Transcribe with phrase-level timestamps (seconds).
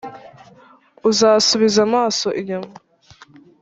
[1.09, 2.71] Uzasubiza amaso inyuma